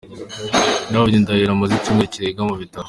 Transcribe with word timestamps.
David 0.91 1.15
Ndahiro 1.21 1.51
amaze 1.53 1.73
icyumweru 1.75 2.11
kirenga 2.13 2.41
mu 2.47 2.55
bitaro. 2.61 2.79